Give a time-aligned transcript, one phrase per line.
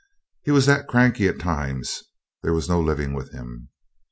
[0.41, 2.01] He was that cranky at times
[2.41, 3.69] there was no living with him.